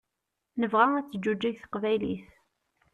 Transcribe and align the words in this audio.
Nebɣa 0.61 0.87
ad 0.95 1.07
teǧǧuǧeg 1.07 1.55
teqbaylit. 1.61 2.29